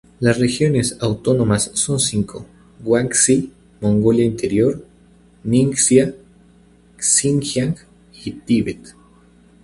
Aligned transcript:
Las 0.19 0.39
regiones 0.39 0.97
autónomas 0.99 1.69
son 1.75 1.99
cinco: 1.99 2.47
Guangxi, 2.83 3.51
Mongolia 3.81 4.25
Interior, 4.25 4.83
Ningxia, 5.43 6.15
Xinjiang 6.97 7.75
y 8.25 8.31
Tíbet. 8.31 8.95